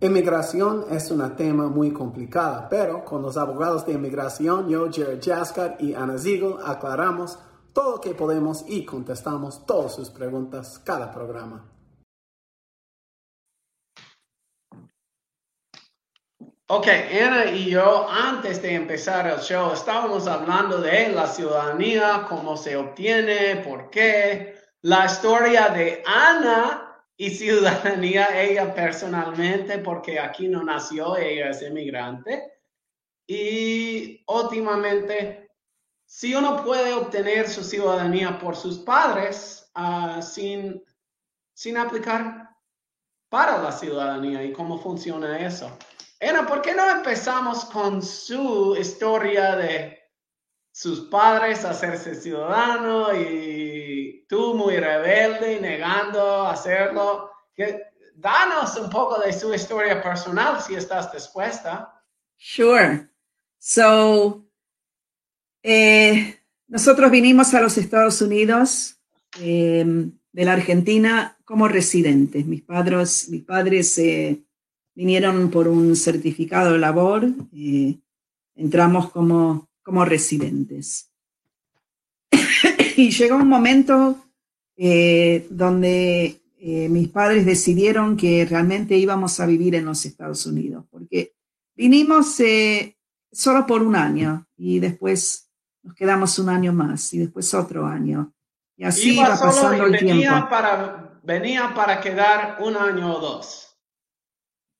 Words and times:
Inmigración 0.00 0.86
es 0.92 1.10
un 1.10 1.34
tema 1.34 1.66
muy 1.66 1.92
complicado, 1.92 2.68
pero 2.70 3.04
con 3.04 3.20
los 3.20 3.36
abogados 3.36 3.84
de 3.84 3.94
inmigración, 3.94 4.68
yo, 4.68 4.88
Jared 4.92 5.20
Jaskar 5.20 5.76
y 5.80 5.92
Ana 5.92 6.16
Ziegel, 6.16 6.54
aclaramos 6.64 7.36
todo 7.72 7.96
lo 7.96 8.00
que 8.00 8.14
podemos 8.14 8.64
y 8.68 8.84
contestamos 8.84 9.66
todas 9.66 9.96
sus 9.96 10.10
preguntas 10.10 10.80
cada 10.84 11.12
programa. 11.12 11.68
Ok, 16.68 16.86
Ana 16.86 17.46
y 17.46 17.68
yo, 17.68 18.08
antes 18.08 18.62
de 18.62 18.76
empezar 18.76 19.26
el 19.26 19.40
show, 19.40 19.72
estábamos 19.72 20.28
hablando 20.28 20.80
de 20.80 21.08
la 21.08 21.26
ciudadanía, 21.26 22.24
cómo 22.28 22.56
se 22.56 22.76
obtiene, 22.76 23.64
por 23.66 23.90
qué, 23.90 24.54
la 24.82 25.06
historia 25.06 25.70
de 25.70 26.04
Ana 26.06 26.87
y 27.18 27.30
ciudadanía 27.30 28.28
ella 28.42 28.72
personalmente, 28.72 29.78
porque 29.78 30.18
aquí 30.18 30.48
no 30.48 30.62
nació, 30.62 31.16
ella 31.16 31.50
es 31.50 31.60
inmigrante. 31.60 32.54
Y 33.26 34.24
últimamente, 34.26 35.50
si 36.06 36.34
uno 36.34 36.64
puede 36.64 36.94
obtener 36.94 37.46
su 37.48 37.62
ciudadanía 37.62 38.38
por 38.38 38.56
sus 38.56 38.78
padres 38.78 39.70
uh, 39.76 40.22
sin, 40.22 40.82
sin 41.52 41.76
aplicar 41.76 42.48
para 43.28 43.60
la 43.60 43.72
ciudadanía 43.72 44.42
y 44.42 44.52
cómo 44.52 44.78
funciona 44.78 45.44
eso. 45.44 45.76
Ana, 46.20 46.46
¿por 46.46 46.62
qué 46.62 46.74
no 46.74 46.88
empezamos 46.88 47.66
con 47.66 48.00
su 48.00 48.74
historia 48.76 49.56
de 49.56 49.98
sus 50.72 51.08
padres 51.10 51.64
hacerse 51.64 52.14
ciudadano 52.14 53.14
y 53.14 53.77
tú 54.28 54.54
muy 54.54 54.76
rebelde 54.76 55.60
negando 55.60 56.46
hacerlo. 56.46 57.30
Danos 58.14 58.76
un 58.76 58.88
poco 58.88 59.20
de 59.20 59.32
su 59.32 59.52
historia 59.52 60.00
personal 60.00 60.60
si 60.60 60.74
estás 60.74 61.12
dispuesta. 61.12 62.00
Sure. 62.36 63.08
So, 63.58 64.46
eh, 65.62 66.38
nosotros 66.68 67.10
vinimos 67.10 67.52
a 67.54 67.60
los 67.60 67.76
Estados 67.78 68.22
Unidos 68.22 69.00
em, 69.40 70.12
de 70.30 70.44
la 70.44 70.52
Argentina 70.52 71.36
como 71.44 71.66
residentes. 71.66 72.46
Mis 72.46 72.62
padres, 72.62 73.28
mis 73.28 73.42
padres 73.42 73.98
eh, 73.98 74.40
vinieron 74.94 75.50
por 75.50 75.66
un 75.66 75.96
certificado 75.96 76.72
de 76.72 76.78
labor. 76.78 77.26
Eh, 77.52 77.98
entramos 78.54 79.10
como 79.10 79.68
como 79.88 80.04
residentes. 80.04 81.10
y 82.96 83.10
llegó 83.10 83.36
un 83.36 83.48
momento 83.48 84.22
eh, 84.80 85.46
donde 85.50 86.40
eh, 86.60 86.88
mis 86.88 87.08
padres 87.08 87.44
decidieron 87.44 88.16
que 88.16 88.46
realmente 88.48 88.96
íbamos 88.96 89.40
a 89.40 89.46
vivir 89.46 89.74
en 89.74 89.84
los 89.84 90.06
Estados 90.06 90.46
Unidos, 90.46 90.84
porque 90.88 91.34
vinimos 91.74 92.38
eh, 92.38 92.96
solo 93.32 93.66
por 93.66 93.82
un 93.82 93.96
año 93.96 94.46
y 94.56 94.78
después 94.78 95.50
nos 95.82 95.96
quedamos 95.96 96.38
un 96.38 96.48
año 96.48 96.72
más 96.72 97.12
y 97.12 97.18
después 97.18 97.52
otro 97.54 97.86
año. 97.86 98.32
Y 98.76 98.84
así 98.84 99.14
iba, 99.14 99.36
pasando 99.38 99.86
el 99.86 99.98
tiempo. 99.98 100.48
Para, 100.48 101.20
venía 101.24 101.74
para 101.74 102.00
quedar 102.00 102.58
un 102.60 102.76
año 102.76 103.16
o 103.16 103.20
dos. 103.20 103.76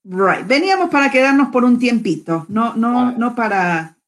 Right. 0.04 0.46
Veníamos 0.46 0.90
para 0.90 1.10
quedarnos 1.10 1.48
por 1.48 1.64
un 1.64 1.76
tiempito, 1.76 2.46
no, 2.48 2.74
no, 2.74 3.12
no 3.12 3.34
para 3.34 3.98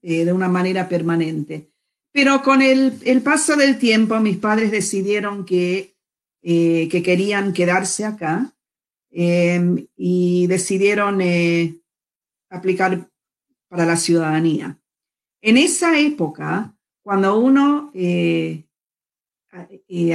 eh, 0.00 0.24
de 0.24 0.32
una 0.32 0.48
manera 0.48 0.88
permanente. 0.88 1.69
Pero 2.12 2.42
con 2.42 2.60
el, 2.62 3.22
paso 3.22 3.56
del 3.56 3.78
tiempo, 3.78 4.18
mis 4.18 4.36
padres 4.36 4.70
decidieron 4.70 5.44
que, 5.44 5.94
eh, 6.42 6.88
que 6.90 7.02
querían 7.02 7.52
quedarse 7.52 8.04
acá 8.04 8.52
em, 9.10 9.86
y 9.96 10.46
decidieron 10.48 11.20
eh, 11.20 11.80
aplicar 12.50 13.08
para 13.68 13.86
la 13.86 13.96
ciudadanía. 13.96 14.76
En 15.40 15.56
esa 15.56 15.98
época, 15.98 16.74
cuando 17.02 17.38
uno 17.38 17.92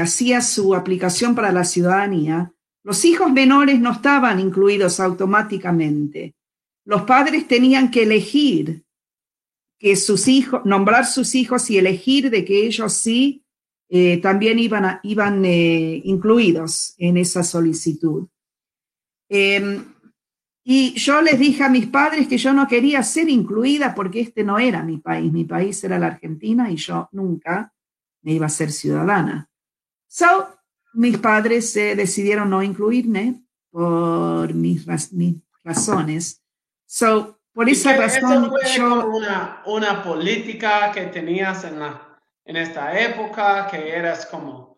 hacía 0.01 0.41
su 0.41 0.75
aplicación 0.75 1.33
para 1.33 1.51
la 1.51 1.63
ciudadanía, 1.63 2.53
los 2.85 3.03
hijos 3.03 3.31
menores 3.31 3.79
no 3.79 3.93
estaban 3.93 4.39
incluidos 4.39 4.99
automáticamente. 4.99 6.35
Los 6.85 7.01
padres 7.01 7.47
tenían 7.47 7.89
que 7.89 8.03
elegir 8.03 8.84
que 9.77 9.95
sus 9.95 10.27
hijos, 10.27 10.61
nombrar 10.65 11.05
sus 11.05 11.35
hijos 11.35 11.69
y 11.69 11.77
elegir 11.77 12.29
de 12.29 12.45
que 12.45 12.65
ellos 12.65 12.93
sí 12.93 13.45
eh, 13.89 14.17
también 14.17 14.57
iban, 14.59 14.99
iban 15.03 15.45
eh, 15.45 16.01
incluidos 16.03 16.95
en 16.97 17.17
esa 17.17 17.43
solicitud. 17.43 18.27
Em, 19.29 19.85
y 20.63 20.93
yo 20.95 21.21
les 21.21 21.37
dije 21.37 21.63
a 21.63 21.69
mis 21.69 21.87
padres 21.87 22.27
que 22.27 22.37
yo 22.37 22.51
no 22.51 22.67
quería 22.67 23.03
ser 23.03 23.29
incluida 23.29 23.93
porque 23.93 24.21
este 24.21 24.43
no 24.43 24.57
era 24.57 24.81
mi 24.81 24.97
país, 24.97 25.31
mi 25.31 25.45
país 25.45 25.83
era 25.83 25.99
la 25.99 26.07
Argentina 26.07 26.71
y 26.71 26.75
yo 26.77 27.07
nunca 27.11 27.71
me 28.23 28.33
iba 28.33 28.47
a 28.47 28.49
ser 28.49 28.71
ciudadana. 28.71 29.47
So, 30.07 30.47
mis 30.93 31.17
padres 31.19 31.75
eh, 31.75 31.95
decidieron 31.95 32.49
no 32.49 32.63
incluirme 32.63 33.43
por 33.69 34.53
mis, 34.53 34.87
mis 35.13 35.35
razones. 35.63 36.41
So, 36.85 37.34
por 37.55 37.69
esa 37.69 37.95
razón, 37.95 38.49
fue 38.49 38.83
una, 38.83 39.63
una, 39.65 40.03
política 40.03 40.91
que 40.91 41.05
tenías 41.05 41.63
en, 41.63 41.79
la, 41.79 42.19
en 42.43 42.57
esta 42.57 42.99
época, 42.99 43.65
que 43.71 43.91
eras 43.91 44.25
como... 44.25 44.77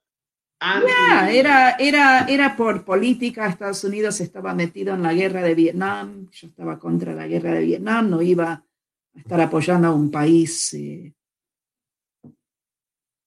era, 1.28 1.72
era, 1.78 2.28
era 2.28 2.56
por 2.56 2.86
política. 2.86 3.48
Estados 3.48 3.84
Unidos 3.84 4.22
estaba 4.22 4.54
metido 4.54 4.94
en 4.94 5.02
la 5.02 5.16
guerra 5.16 5.42
de 5.42 5.56
Vietnam. 5.56 6.30
Yo 6.32 6.50
estaba 6.50 6.78
contra 6.78 7.16
la 7.16 7.26
guerra 7.26 7.54
de 7.54 7.62
Vietnam. 7.62 8.12
No 8.12 8.22
iba 8.22 8.52
a 8.52 9.20
estar 9.20 9.42
apoyando 9.42 9.88
a 9.88 9.96
un 9.96 10.12
país, 10.12 10.72
eh, 10.76 11.14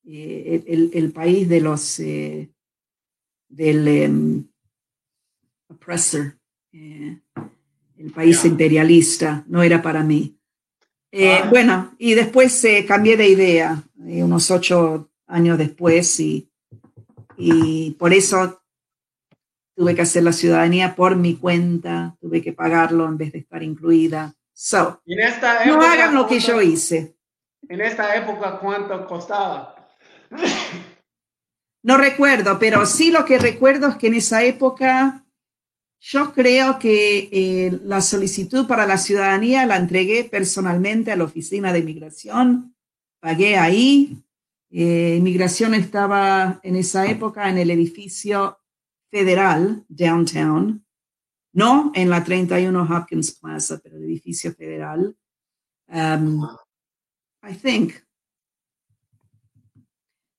eh, 0.04 0.64
el, 0.64 0.90
el, 0.94 1.12
país 1.12 1.48
de 1.48 1.60
los, 1.60 1.98
eh, 1.98 2.52
del 3.48 3.88
em, 3.88 4.48
oppressor 5.68 6.38
el 8.00 8.12
país 8.12 8.44
imperialista, 8.46 9.44
no 9.46 9.62
era 9.62 9.82
para 9.82 10.02
mí. 10.02 10.38
Eh, 11.12 11.40
ah. 11.42 11.48
Bueno, 11.50 11.94
y 11.98 12.14
después 12.14 12.64
eh, 12.64 12.86
cambié 12.86 13.16
de 13.16 13.28
idea, 13.28 13.82
eh, 14.06 14.22
unos 14.22 14.50
ocho 14.50 15.10
años 15.26 15.58
después, 15.58 16.18
y, 16.18 16.50
y 17.36 17.90
por 17.98 18.14
eso 18.14 18.62
tuve 19.76 19.94
que 19.94 20.02
hacer 20.02 20.22
la 20.22 20.32
ciudadanía 20.32 20.96
por 20.96 21.16
mi 21.16 21.36
cuenta, 21.36 22.16
tuve 22.20 22.40
que 22.40 22.52
pagarlo 22.52 23.06
en 23.06 23.18
vez 23.18 23.32
de 23.32 23.40
estar 23.40 23.62
incluida. 23.62 24.34
So, 24.52 25.02
no 25.66 25.82
hagan 25.82 26.14
lo 26.14 26.26
que 26.26 26.40
yo 26.40 26.60
hice. 26.60 27.16
En 27.68 27.80
esta 27.80 28.14
época, 28.16 28.58
¿cuánto 28.58 29.06
costaba? 29.06 29.74
No 31.82 31.96
recuerdo, 31.96 32.58
pero 32.58 32.84
sí 32.86 33.10
lo 33.10 33.24
que 33.24 33.38
recuerdo 33.38 33.88
es 33.88 33.96
que 33.96 34.08
en 34.08 34.14
esa 34.14 34.42
época 34.42 35.24
yo 36.00 36.32
creo 36.32 36.78
que 36.78 37.28
eh, 37.30 37.78
la 37.84 38.00
solicitud 38.00 38.66
para 38.66 38.86
la 38.86 38.96
ciudadanía 38.96 39.66
la 39.66 39.76
entregué 39.76 40.24
personalmente 40.24 41.12
a 41.12 41.16
la 41.16 41.24
oficina 41.24 41.72
de 41.72 41.80
inmigración, 41.80 42.74
pagué 43.20 43.58
ahí. 43.58 44.16
Eh, 44.70 45.16
inmigración 45.18 45.74
estaba 45.74 46.58
en 46.62 46.76
esa 46.76 47.06
época 47.06 47.50
en 47.50 47.58
el 47.58 47.70
edificio 47.70 48.58
federal, 49.10 49.84
downtown, 49.88 50.86
no 51.52 51.92
en 51.94 52.08
la 52.08 52.24
31 52.24 52.82
Hopkins 52.82 53.32
Plaza, 53.32 53.78
pero 53.82 53.96
el 53.96 54.04
edificio 54.04 54.54
federal. 54.54 55.14
Um, 55.88 56.46
I 57.42 57.54
think. 57.54 57.94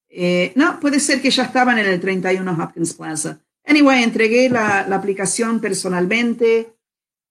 Eh, 0.10 0.54
no, 0.56 0.80
puede 0.80 1.00
ser 1.00 1.22
que 1.22 1.30
ya 1.30 1.44
estaban 1.44 1.78
en 1.78 1.86
el 1.86 2.00
31 2.00 2.52
Hopkins 2.52 2.94
Plaza. 2.96 3.42
Anyway, 3.72 4.04
entregué 4.04 4.50
la, 4.50 4.82
aplicación 4.82 5.62
personalmente. 5.62 6.76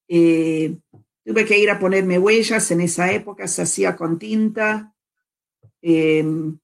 Eh, 0.09 0.75
tuve 1.23 1.44
que 1.44 1.59
ir 1.59 1.69
a 1.69 1.79
ponerme 1.79 2.19
huellas. 2.19 2.70
En 2.70 2.81
esa 2.81 3.12
época 3.12 3.47
se 3.47 3.61
hacía 3.61 3.94
con 3.94 4.19
tinta. 4.19 4.94
Em, 5.82 6.59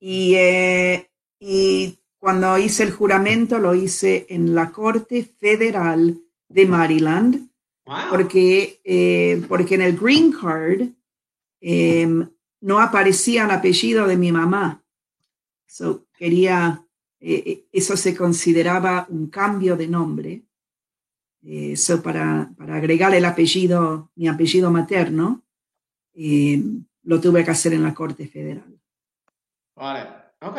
eh, 0.00 1.08
y, 1.40 1.98
cuando 2.18 2.58
hice 2.58 2.82
el 2.82 2.92
juramento 2.92 3.58
lo 3.58 3.74
hice 3.74 4.26
en 4.28 4.54
la 4.54 4.70
Corte 4.70 5.24
Federal 5.24 6.20
de 6.50 6.66
Maryland. 6.66 7.48
Porque, 8.10 8.82
eh, 8.84 9.42
porque 9.48 9.76
en 9.76 9.80
el 9.80 9.96
Green 9.96 10.30
Card 10.30 10.88
em, 11.62 12.28
no 12.60 12.80
aparecía 12.80 13.44
el 13.44 13.50
apellido 13.50 14.06
de 14.06 14.18
mi 14.18 14.30
mamá. 14.30 14.84
So, 15.66 16.06
quería 16.18 16.86
eh, 17.24 17.42
eh, 17.46 17.68
eso 17.72 17.96
se 17.96 18.16
consideraba 18.16 19.06
un 19.08 19.28
cambio 19.28 19.76
de 19.76 19.86
nombre. 19.86 20.42
Eso 21.44 21.94
eh, 21.94 21.98
para, 21.98 22.50
para, 22.58 22.76
agregar 22.76 23.14
el 23.14 23.24
apellido, 23.24 24.10
mi 24.16 24.26
apellido 24.26 24.70
materno, 24.72 25.44
lo 26.14 27.20
tuve 27.20 27.44
que 27.44 27.50
hacer 27.52 27.74
en 27.74 27.84
la 27.84 27.94
Corte 27.94 28.26
Federal. 28.26 28.76
Vale, 29.76 30.08
ok. 30.40 30.58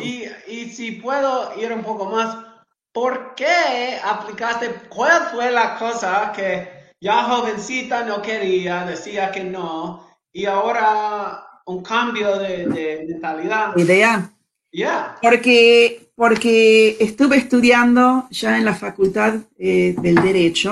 y, 0.00 0.24
y, 0.48 0.70
si 0.70 0.92
puedo 0.92 1.58
ir 1.58 1.72
un 1.72 1.82
poco 1.82 2.10
más, 2.10 2.36
¿por 2.92 3.34
qué 3.34 3.98
aplicaste? 4.04 4.88
¿Cuál 4.90 5.30
fue 5.32 5.50
la 5.50 5.78
cosa 5.78 6.32
que 6.34 6.92
ya 7.00 7.24
jovencita 7.24 8.04
no 8.04 8.20
quería, 8.20 8.84
decía 8.84 9.30
que 9.32 9.44
no, 9.44 10.06
y 10.30 10.44
ahora 10.44 11.46
un 11.66 11.82
cambio 11.82 12.38
de, 12.38 12.66
de 12.66 13.06
mentalidad? 13.08 13.76
Idea. 13.76 14.33
Yeah. 14.74 15.18
Porque, 15.22 16.10
porque 16.16 16.96
estuve 16.98 17.36
estudiando 17.36 18.26
ya 18.30 18.58
en 18.58 18.64
la 18.64 18.74
Facultad 18.74 19.36
eh, 19.56 19.94
del 20.02 20.16
Derecho, 20.16 20.70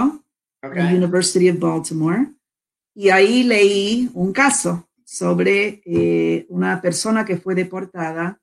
en 0.61 0.75
la 0.75 0.85
Okay. 0.85 0.97
University 0.97 1.51
of 1.51 1.59
Baltimore, 1.59 2.27
y 2.95 3.11
ahí 3.11 3.45
leí 3.45 4.11
un 4.15 4.33
caso 4.33 4.89
sobre 5.05 5.83
eh, 5.85 6.47
una 6.49 6.81
persona 6.81 7.25
que 7.25 7.37
fue 7.37 7.55
deportada 7.55 8.41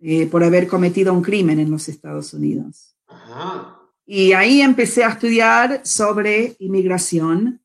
eh, 0.00 0.26
por 0.26 0.44
haber 0.44 0.68
cometido 0.68 1.12
un 1.12 1.22
crimen 1.22 1.58
en 1.58 1.70
los 1.70 1.88
Estados 1.88 2.32
Unidos. 2.32 2.96
Ajá. 3.08 3.80
Y 4.06 4.32
ahí 4.32 4.60
empecé 4.60 5.02
a 5.02 5.10
estudiar 5.10 5.80
sobre 5.84 6.54
inmigración 6.60 7.60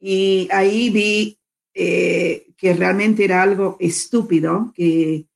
y 0.00 0.48
ahí 0.50 0.90
vi 0.90 1.38
eh, 1.72 2.48
que 2.56 2.74
realmente 2.74 3.24
era 3.24 3.42
algo 3.42 3.76
estúpido, 3.78 4.72
que, 4.74 5.27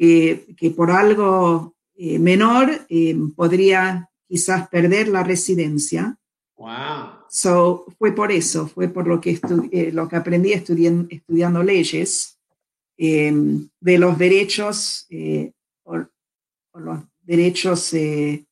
que, 0.00 0.54
que 0.56 0.70
por 0.70 0.90
algo 0.90 1.74
eh, 1.94 2.18
menor 2.18 2.86
eh, 2.88 3.14
podría 3.36 4.08
quizás 4.26 4.66
perder 4.70 5.08
la 5.08 5.22
residencia. 5.22 6.16
Wow. 6.56 7.26
So, 7.28 7.84
fue 7.98 8.12
por 8.12 8.32
eso, 8.32 8.66
fue 8.66 8.88
por 8.88 9.06
lo 9.06 9.20
que, 9.20 9.38
eh, 9.72 9.90
lo 9.92 10.08
que 10.08 10.16
aprendí 10.16 10.52
estudian- 10.54 11.06
estudiando 11.10 11.62
leyes 11.62 12.38
eh, 12.96 13.30
de 13.78 13.98
los 13.98 14.16
derechos 14.16 15.06
eh, 15.10 15.52
o, 15.84 15.96
o 16.72 16.80
los 16.80 16.98
derechos 17.20 17.92
eh, 17.92 18.46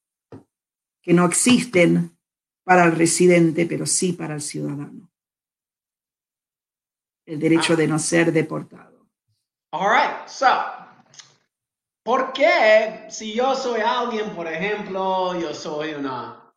que 1.03 1.13
no 1.15 1.25
existen 1.25 2.11
para 2.63 2.85
el 2.85 2.93
residente, 2.95 3.65
pero 3.65 3.87
sí 3.87 4.13
para 4.13 4.35
el 4.35 4.43
ciudadano. 4.43 5.11
El 7.27 7.39
derecho 7.41 7.73
Ah. 7.73 7.77
de 7.77 7.89
no 7.89 7.99
ser 7.99 8.33
deportado. 8.33 9.07
All 9.73 9.89
right. 9.91 10.27
So, 10.29 10.47
¿por 12.09 12.33
qué 12.33 13.05
si 13.11 13.35
yo 13.35 13.55
soy 13.55 13.83
alguien, 13.83 14.31
por 14.31 14.47
ejemplo, 14.49 15.39
yo 15.39 15.53
soy 15.53 15.93
una 15.93 16.55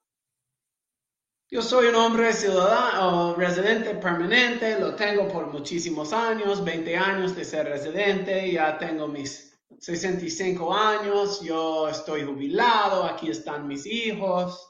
yo 1.50 1.62
soy 1.62 1.88
un 1.88 1.96
hombre 1.96 2.32
ciudadano 2.32 3.36
residente 3.36 3.96
permanente, 3.96 4.80
lo 4.80 4.96
tengo 4.96 5.28
por 5.28 5.48
muchísimos 5.48 6.14
años, 6.14 6.64
20 6.64 6.96
años 6.96 7.36
de 7.36 7.44
ser 7.44 7.68
residente, 7.68 8.50
ya 8.50 8.78
tengo 8.78 9.10
mis 9.10 9.62
65 9.78 10.74
años, 10.74 11.42
yo 11.42 11.90
estoy 11.90 12.24
jubilado, 12.24 13.04
aquí 13.04 13.30
están 13.30 13.68
mis 13.68 13.86
hijos, 13.86 14.70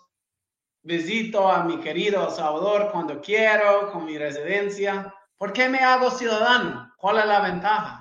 visito 0.81 1.47
a 1.47 1.63
mi 1.63 1.79
querido 1.79 2.27
Salvador 2.31 2.89
cuando 2.91 3.21
quiero 3.21 3.91
con 3.91 4.05
mi 4.05 4.17
residencia. 4.17 5.13
¿Por 5.37 5.53
qué 5.53 5.69
me 5.69 5.77
hago 5.77 6.09
ciudadano? 6.09 6.91
¿Cuál 6.97 7.19
es 7.19 7.25
la 7.27 7.41
ventaja? 7.41 8.00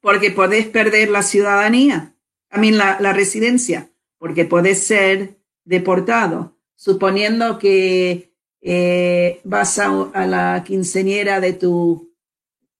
Porque 0.00 0.30
podés 0.30 0.66
perder 0.66 1.10
la 1.10 1.22
ciudadanía, 1.22 2.14
mí 2.56 2.70
la, 2.70 2.98
la 3.00 3.12
residencia, 3.12 3.90
porque 4.18 4.44
podés 4.44 4.82
ser 4.82 5.36
deportado, 5.64 6.56
suponiendo 6.76 7.58
que 7.58 8.32
eh, 8.60 9.40
vas 9.44 9.78
a, 9.78 10.10
a 10.12 10.26
la 10.26 10.64
quinceñera 10.64 11.40
de 11.40 11.52
tu, 11.52 12.12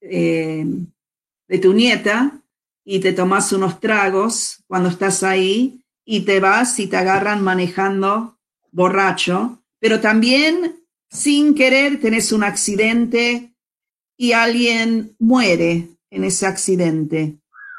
eh, 0.01 0.65
de 1.49 1.59
tu 1.59 1.73
nieta 1.73 2.43
y 2.85 3.01
te 3.01 3.13
tomas 3.13 3.53
unos 3.53 3.81
tragos 3.81 4.63
cuando 4.67 4.89
estás 4.89 5.23
ahí 5.23 5.85
y 6.05 6.21
te 6.21 6.41
vas 6.41 6.79
y 6.79 6.87
te 6.87 6.97
agarran 6.97 7.43
manejando 7.43 8.39
borracho, 8.71 9.63
pero 9.81 10.01
también 10.01 10.85
sin 11.11 11.55
querer 11.55 12.01
tenés 12.01 12.33
un 12.33 12.45
accidente 12.45 13.53
y 14.17 14.33
alguien 14.33 15.15
muere 15.19 15.89
en 16.11 16.25
ese 16.25 16.47
accidente. 16.47 17.39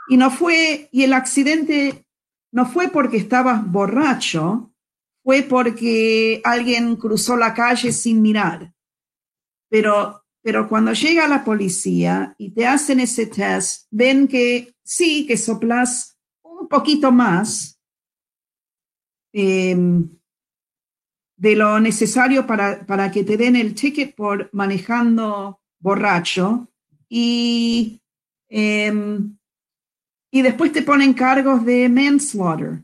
Y 0.10 0.18
no 0.18 0.32
fue, 0.32 0.90
y 0.92 1.04
el 1.04 1.14
accidente 1.14 2.06
no 2.52 2.66
fue 2.66 2.90
porque 2.90 3.18
estabas 3.18 3.70
borracho, 3.70 4.72
fue 5.24 5.44
porque 5.44 6.42
alguien 6.44 6.96
cruzó 6.96 7.36
la 7.36 7.54
calle 7.54 7.92
sin 7.92 8.22
mirar. 8.22 8.74
Pero, 9.70 10.24
pero 10.42 10.70
cuando 10.70 10.94
llega 10.94 11.28
la 11.28 11.44
policía 11.44 12.34
y 12.38 12.52
te 12.52 12.66
hacen 12.66 13.02
ese 13.02 13.26
test, 13.28 13.88
ven 13.92 14.28
que 14.28 14.74
sí, 14.84 15.26
que 15.28 15.36
soplas 15.36 16.18
un 16.44 16.68
poquito 16.70 17.12
más 17.12 17.78
eh, 19.34 19.76
de 21.36 21.56
lo 21.56 21.80
necesario 21.80 22.48
para, 22.48 22.86
para 22.86 23.12
que 23.12 23.24
te 23.24 23.38
den 23.38 23.56
el 23.56 23.76
ticket 23.76 24.16
por 24.16 24.50
manejando 24.54 25.60
borracho 25.80 26.70
y, 27.10 28.02
eh, 28.50 28.92
y 30.32 30.42
después 30.42 30.72
te 30.72 30.82
ponen 30.82 31.14
cargos 31.14 31.66
de 31.66 31.88
manslaughter 31.90 32.84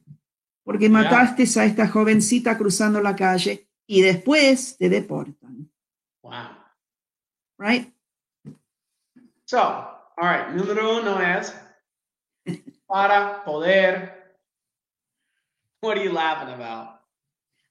porque 0.63 0.88
mataste 0.89 1.44
a 1.60 1.65
esta 1.65 1.88
jovencita 1.88 2.57
cruzando 2.57 3.01
la 3.01 3.15
calle 3.15 3.68
y 3.86 4.01
después 4.01 4.77
te 4.77 4.89
deportan, 4.89 5.69
Wow. 6.21 6.56
right? 7.60 7.94
So, 9.45 9.60
all 9.60 9.98
right, 10.18 10.48
número 10.56 11.00
uno 11.00 11.19
es 11.21 11.54
para 12.88 13.44
poder. 13.44 14.24
What 15.81 15.98
are 15.98 16.04
you 16.06 16.13
laughing 16.13 16.54
about? 16.54 17.01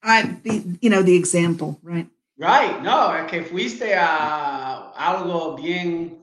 I, 0.03 0.23
the- 0.43 0.79
you 0.83 0.91
know, 0.91 1.03
the 1.03 1.17
example, 1.17 1.79
right? 1.83 2.09
Right, 2.37 2.81
no, 2.83 3.15
es 3.17 3.31
que 3.31 3.43
fuiste 3.43 3.95
a 3.95 4.91
algo 4.97 5.57
bien 5.57 6.22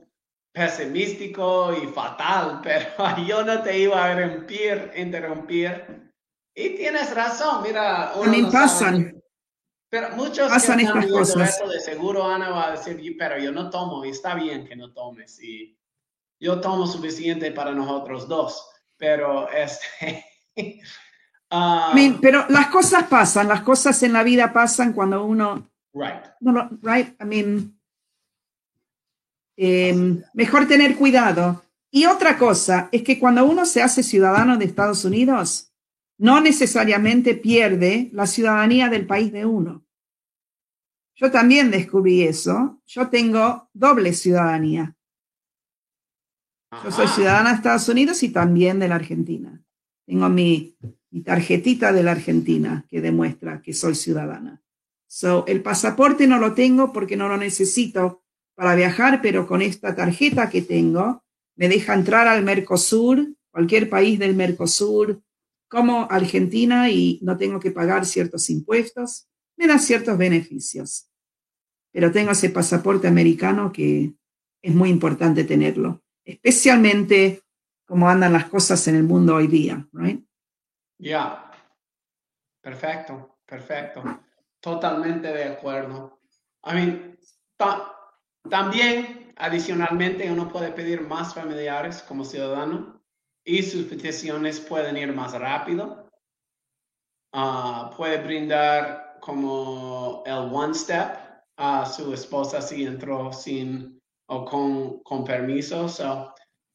pesimístico 0.52 1.72
y 1.72 1.86
fatal, 1.88 2.60
pero 2.64 2.86
yo 3.26 3.44
no 3.44 3.62
te 3.62 3.78
iba 3.78 4.04
a 4.04 4.12
interrumpir, 4.12 4.92
interrumpir. 4.96 6.12
Y 6.54 6.70
tienes 6.76 7.14
razón, 7.14 7.62
mira, 7.62 8.12
uno 8.16 8.26
no 8.26 8.50
sabe- 8.50 8.52
pasan. 8.52 9.16
Pero 9.92 10.10
muchos 10.10 10.48
Pasan 10.48 10.78
que 10.78 10.84
están 10.84 11.02
estas 11.02 11.18
cosas. 11.18 11.48
esto, 11.50 11.68
de 11.68 11.80
seguro 11.80 12.24
Ana 12.24 12.50
va 12.50 12.68
a 12.68 12.70
decir, 12.72 13.00
"Y- 13.00 13.14
pero 13.16 13.38
yo 13.38 13.50
no 13.50 13.70
tomo, 13.70 14.04
y 14.04 14.10
está 14.10 14.34
bien 14.36 14.64
que 14.66 14.76
no 14.76 14.92
tomes, 14.92 15.42
y 15.42 15.76
yo 16.40 16.60
tomo 16.60 16.86
suficiente 16.86 17.50
para 17.50 17.72
nosotros 17.72 18.28
dos, 18.28 18.68
pero 18.96 19.50
este... 19.50 20.24
mean, 21.94 22.20
pero 22.20 22.46
las 22.48 22.68
cosas 22.68 23.04
pasan, 23.08 23.48
las 23.48 23.62
cosas 23.62 24.00
en 24.04 24.12
la 24.12 24.22
vida 24.22 24.52
pasan 24.52 24.92
cuando 24.92 25.24
uno, 25.24 25.68
right, 25.92 26.24
no 26.40 26.70
right? 26.82 27.20
I 27.20 27.24
mean, 27.24 27.79
em, 29.62 30.22
mejor 30.32 30.66
tener 30.66 30.96
cuidado. 30.96 31.62
Y 31.90 32.06
otra 32.06 32.38
cosa 32.38 32.88
es 32.92 33.02
que 33.02 33.18
cuando 33.18 33.44
uno 33.44 33.66
se 33.66 33.82
hace 33.82 34.02
ciudadano 34.02 34.56
de 34.56 34.64
Estados 34.64 35.04
Unidos, 35.04 35.74
no 36.16 36.40
necesariamente 36.40 37.34
pierde 37.34 38.08
la 38.14 38.26
ciudadanía 38.26 38.88
del 38.88 39.06
país 39.06 39.30
de 39.32 39.44
uno. 39.44 39.84
Yo 41.14 41.30
también 41.30 41.70
descubrí 41.70 42.22
eso. 42.22 42.80
Yo 42.86 43.10
tengo 43.10 43.68
doble 43.74 44.14
ciudadanía. 44.14 44.96
Yo 46.82 46.90
soy 46.90 47.08
ciudadana 47.08 47.50
de 47.50 47.56
Estados 47.56 47.88
Unidos 47.90 48.22
y 48.22 48.30
también 48.30 48.78
de 48.78 48.88
la 48.88 48.94
Argentina. 48.94 49.62
Tengo 50.06 50.30
mi, 50.30 50.78
mi 51.10 51.20
tarjetita 51.20 51.92
de 51.92 52.02
la 52.02 52.12
Argentina 52.12 52.86
que 52.88 53.02
demuestra 53.02 53.60
que 53.60 53.74
soy 53.74 53.94
ciudadana. 53.94 54.62
So, 55.06 55.44
el 55.46 55.60
pasaporte 55.60 56.26
no 56.26 56.38
lo 56.38 56.54
tengo 56.54 56.92
porque 56.94 57.16
no 57.16 57.28
lo 57.28 57.36
necesito 57.36 58.19
para 58.60 58.74
viajar, 58.74 59.22
pero 59.22 59.46
con 59.46 59.62
esta 59.62 59.96
tarjeta 59.96 60.50
que 60.50 60.60
tengo 60.60 61.24
me 61.56 61.66
deja 61.66 61.94
entrar 61.94 62.28
al 62.28 62.42
Mercosur, 62.42 63.26
cualquier 63.50 63.88
país 63.88 64.18
del 64.18 64.36
Mercosur, 64.36 65.22
como 65.66 66.06
Argentina 66.10 66.90
y 66.90 67.18
no 67.22 67.38
tengo 67.38 67.58
que 67.58 67.70
pagar 67.70 68.04
ciertos 68.04 68.50
impuestos, 68.50 69.30
me 69.56 69.66
da 69.66 69.78
ciertos 69.78 70.18
beneficios. 70.18 71.08
Pero 71.90 72.12
tengo 72.12 72.32
ese 72.32 72.50
pasaporte 72.50 73.08
americano 73.08 73.72
que 73.72 74.12
es 74.60 74.74
muy 74.74 74.90
importante 74.90 75.44
tenerlo, 75.44 76.02
especialmente 76.22 77.40
como 77.86 78.10
andan 78.10 78.34
las 78.34 78.44
cosas 78.44 78.86
en 78.88 78.96
el 78.96 79.04
mundo 79.04 79.36
hoy 79.36 79.46
día, 79.46 79.88
right? 79.94 80.22
Ya. 80.98 81.50
Perfecto, 82.60 83.38
perfecto. 83.46 84.02
Totalmente 84.60 85.28
de 85.28 85.44
acuerdo. 85.44 86.20
I 86.62 86.74
mean, 86.74 87.18
también, 88.48 89.32
adicionalmente, 89.36 90.30
uno 90.30 90.48
puede 90.48 90.72
pedir 90.72 91.02
más 91.02 91.34
familiares 91.34 92.02
como 92.02 92.24
ciudadano 92.24 93.00
y 93.44 93.62
sus 93.62 93.84
peticiones 93.84 94.60
pueden 94.60 94.96
ir 94.96 95.12
más 95.12 95.32
rápido. 95.32 96.08
Ah, 97.32 97.92
puede 97.96 98.22
brindar 98.22 99.18
como 99.20 100.22
el 100.26 100.52
one 100.52 100.74
step 100.74 101.18
a 101.56 101.84
su 101.86 102.12
esposa 102.14 102.62
si 102.62 102.84
entró 102.84 103.32
sin 103.32 104.00
o 104.28 104.44
con, 105.04 105.24
permiso. 105.24 105.88
So, 105.88 106.32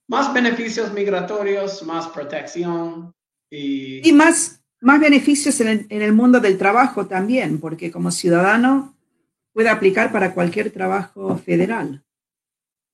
más 0.08 0.34
beneficios 0.34 0.94
migratorios, 0.94 1.82
más 1.84 2.08
protección 2.10 3.14
y... 3.50 4.08
Y 4.08 4.14
más, 4.14 4.62
Más 4.82 5.00
beneficios 5.00 5.60
en 5.62 5.88
el 5.90 6.14
mundo 6.14 6.40
del 6.40 6.58
trabajo 6.58 7.08
también, 7.08 7.60
porque 7.60 7.92
como 7.92 8.12
ciudadano 8.12 8.95
puede 9.56 9.70
aplicar 9.70 10.12
para 10.12 10.34
cualquier 10.34 10.70
trabajo 10.70 11.38
federal. 11.38 12.04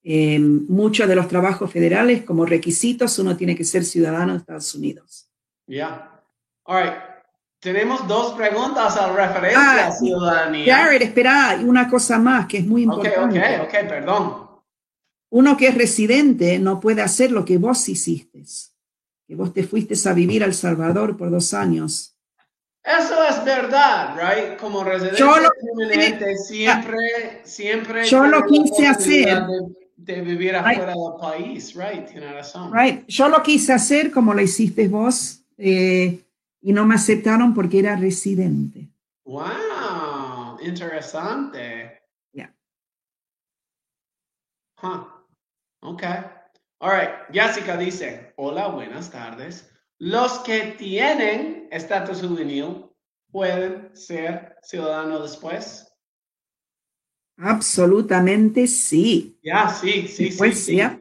Eh, 0.04 0.38
muchos 0.40 1.08
de 1.08 1.16
los 1.16 1.28
trabajos 1.28 1.72
federales, 1.72 2.22
como 2.24 2.46
requisitos, 2.46 3.18
uno 3.18 3.36
tiene 3.36 3.56
que 3.56 3.64
ser 3.64 3.84
ciudadano 3.84 4.34
de 4.34 4.38
Estados 4.40 4.76
Unidos. 4.76 5.28
Ya. 5.66 6.22
All 6.66 6.84
right. 6.84 6.94
Tenemos 7.60 8.08
dos 8.08 8.34
preguntas 8.34 8.96
al 8.96 9.16
referencia 9.16 9.60
Ah, 9.60 9.88
a 9.88 9.92
ciudadanía. 9.92 10.76
Jared, 10.76 11.02
espera, 11.02 11.60
una 11.64 11.90
cosa 11.90 12.20
más 12.20 12.46
que 12.46 12.60
es 12.60 12.66
muy 12.68 12.86
Ok, 12.88 12.94
importante. 13.06 13.40
ok, 13.60 13.64
ok, 13.64 13.90
perdón. 13.90 14.50
Uno 15.32 15.58
que 15.58 15.68
es 15.68 15.76
residente 15.76 16.60
no 16.60 16.80
puede 16.80 17.02
hacer 17.02 17.32
lo 17.32 17.44
que 17.44 17.58
vos 17.58 17.90
hiciste. 17.90 18.44
Que 19.28 19.36
vos 19.36 19.52
te 19.52 19.64
fuiste 19.64 19.96
a 20.08 20.14
vivir 20.14 20.44
a 20.44 20.46
El 20.46 20.54
Salvador 20.54 21.18
por 21.18 21.32
dos 21.32 21.56
años. 21.56 22.16
Eso 22.84 23.24
es 23.28 23.46
verdad, 23.46 24.16
right? 24.18 24.58
Como 24.60 24.84
residente 24.84 25.18
Yo 25.20 25.38
lo- 25.38 25.52
permanente, 25.52 26.36
siempre, 26.38 27.42
siempre. 27.44 28.06
Yo 28.06 28.26
lo 28.26 28.44
quise 28.46 28.88
hacer. 28.88 29.44
De, 29.46 30.16
de 30.16 30.22
vivir 30.22 30.56
afuera 30.56 30.94
del 30.94 31.14
país, 31.20 31.76
right? 31.76 32.10
Tienes 32.10 32.34
razón. 32.34 32.74
Right. 32.74 33.06
Yo 33.08 33.30
lo 33.30 33.44
quise 33.44 33.72
hacer 33.74 34.12
como 34.12 34.34
lo 34.34 34.42
hiciste 34.42 34.88
vos 34.88 35.44
eh, 35.60 36.24
y 36.62 36.74
no 36.74 36.86
me 36.88 36.96
aceptaron 36.96 37.54
porque 37.54 37.80
era 37.80 37.96
residente. 37.96 38.88
Wow, 39.26 40.58
interesante. 40.62 42.02
Yeah. 42.34 42.52
Huh. 44.82 45.06
Okay. 45.82 46.24
All 46.80 46.90
right. 46.92 47.10
Jessica 47.32 47.78
dice, 47.78 48.34
hola, 48.38 48.70
buenas 48.70 49.12
tardes. 49.12 49.71
Los 50.04 50.40
que 50.40 50.74
tienen 50.80 51.68
estatus 51.70 52.22
juvenil 52.22 52.88
pueden 53.32 53.96
ser 53.96 54.58
ciudadanos 54.64 55.22
después. 55.22 55.96
Absolutamente 57.38 58.66
sí. 58.66 59.38
Ya, 59.44 59.70
sí, 59.70 60.08
sí, 60.08 60.26
Después, 60.26 60.58
sí, 60.58 60.64
sí. 60.72 60.76
ya. 60.78 61.00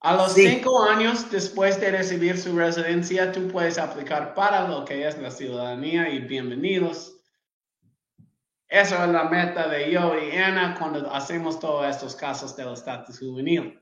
A 0.00 0.16
los 0.16 0.32
Sí. 0.32 0.48
cinco 0.48 0.82
años 0.82 1.30
después 1.30 1.80
de 1.80 1.92
recibir 1.92 2.36
su 2.36 2.58
residencia, 2.58 3.30
tú 3.30 3.46
puedes 3.46 3.78
aplicar 3.78 4.34
para 4.34 4.66
lo 4.66 4.84
que 4.84 5.06
es 5.06 5.16
la 5.18 5.30
ciudadanía 5.30 6.08
y 6.10 6.18
bienvenidos. 6.18 7.16
Eso 8.68 8.96
es 9.04 9.10
la 9.10 9.28
meta 9.28 9.68
de 9.68 9.92
yo 9.92 10.12
y 10.18 10.36
Ana 10.36 10.74
cuando 10.76 11.08
hacemos 11.14 11.60
todos 11.60 11.86
estos 11.86 12.16
casos 12.16 12.56
del 12.56 12.72
estatus 12.72 13.20
juvenil. 13.20 13.80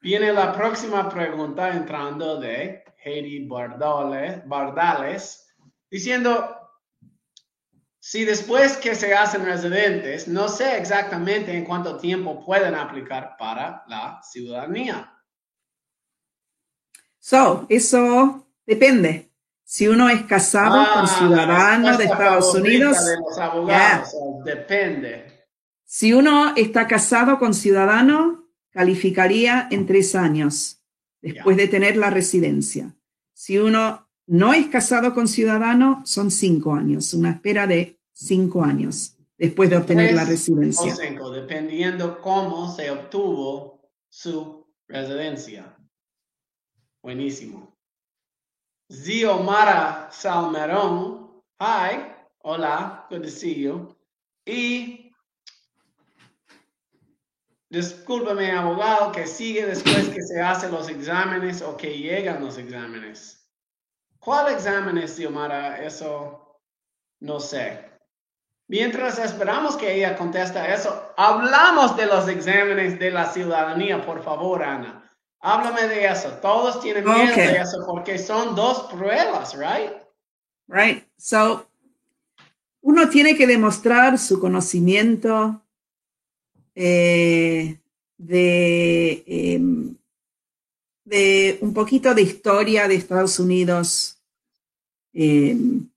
Viene 0.00 0.32
la 0.32 0.54
próxima 0.54 1.06
pregunta 1.10 1.68
entrando 1.68 2.40
de 2.40 2.82
Heidi 3.04 3.46
Bardales, 3.46 4.46
Bardales 4.46 5.46
diciendo, 5.90 6.54
si 8.00 8.24
después 8.24 8.76
que 8.76 8.94
se 8.94 9.14
hacen 9.14 9.44
residentes, 9.44 10.28
no 10.28 10.48
sé 10.48 10.78
exactamente 10.78 11.54
en 11.56 11.64
cuánto 11.64 11.98
tiempo 11.98 12.44
pueden 12.44 12.74
aplicar 12.74 13.36
para 13.38 13.84
la 13.88 14.20
ciudadanía. 14.22 15.12
So, 17.18 17.66
eso 17.68 18.46
depende. 18.66 19.30
Si 19.62 19.86
uno 19.86 20.08
es 20.08 20.22
casado 20.22 20.80
Ah, 20.80 20.92
con 20.94 21.08
ciudadano 21.08 21.90
la 21.90 21.96
de 21.98 22.04
Estados 22.04 22.54
Unidos, 22.54 23.04
de 23.04 23.16
los 23.18 23.38
abogados, 23.38 24.10
o 24.14 24.42
depende. 24.42 25.46
si 25.84 26.14
uno 26.14 26.54
está 26.56 26.86
casado 26.86 27.38
con 27.38 27.52
ciudadano, 27.52 28.48
calificaría 28.70 29.68
en 29.70 29.84
tres 29.86 30.14
años 30.14 30.77
después 31.20 31.56
de 31.56 31.68
tener 31.68 31.96
la 31.96 32.10
residencia. 32.10 32.94
Si 33.32 33.58
uno 33.58 34.08
no 34.26 34.52
es 34.52 34.68
casado 34.68 35.14
con 35.14 35.28
ciudadano, 35.28 36.02
son 36.04 36.30
cinco 36.30 36.74
años, 36.74 37.14
una 37.14 37.30
espera 37.30 37.66
de 37.66 37.98
cinco 38.12 38.62
años 38.62 39.16
después 39.38 39.70
de 39.70 39.76
obtener 39.76 40.14
la 40.14 40.24
residencia. 40.24 40.92
O 40.92 40.96
cinco, 40.96 41.30
dependiendo 41.30 42.20
cómo 42.20 42.70
se 42.74 42.90
obtuvo 42.90 43.80
su 44.08 44.66
residencia. 44.88 45.76
Buenísimo. 47.02 47.78
Ziomara 48.92 50.08
Salmerón. 50.10 51.42
Hi. 51.60 52.12
Hola. 52.42 53.06
Good 53.10 53.22
to 53.22 53.30
see 53.30 53.54
you. 53.54 53.94
Y 54.44 54.97
discúlpame, 57.70 58.50
abogado, 58.52 59.12
que 59.12 59.26
sigue 59.26 59.66
después 59.66 60.08
que 60.08 60.22
se 60.22 60.40
hacen 60.40 60.70
los 60.72 60.88
exámenes 60.88 61.62
o 61.62 61.76
que 61.76 61.96
llegan 61.96 62.44
los 62.44 62.58
exámenes. 62.58 63.48
¿Cuál 64.18 64.52
exámenes, 64.52 65.16
Ziomara? 65.16 65.82
Eso 65.84 66.60
no 67.20 67.40
sé. 67.40 67.84
Mientras 68.68 69.18
esperamos 69.18 69.76
que 69.76 69.94
ella 69.94 70.16
contesta 70.16 70.74
eso, 70.74 71.12
hablamos 71.16 71.96
de 71.96 72.06
los 72.06 72.28
exámenes 72.28 72.98
de 72.98 73.10
la 73.10 73.32
ciudadanía, 73.32 74.04
por 74.04 74.22
favor, 74.22 74.62
Ana. 74.62 75.10
Háblame 75.40 75.88
de 75.88 76.06
eso. 76.06 76.30
Todos 76.42 76.80
tienen 76.80 77.04
miedo 77.04 77.32
Okay. 77.32 77.46
de 77.46 77.58
eso 77.60 77.78
porque 77.86 78.18
son 78.18 78.54
dos 78.54 78.82
pruebas, 78.92 79.54
right? 79.56 79.92
Right. 80.66 81.04
So, 81.16 81.66
uno 82.82 83.08
tiene 83.08 83.36
que 83.36 83.46
demostrar 83.46 84.18
su 84.18 84.38
conocimiento 84.38 85.62
eh, 86.80 87.76
de, 88.16 89.24
em, 89.26 89.96
de 91.04 91.58
un 91.60 91.74
poquito 91.74 92.14
de 92.14 92.22
historia 92.22 92.86
de 92.86 92.94
Estados 92.94 93.40
Unidos. 93.40 94.16
em, 95.12 95.88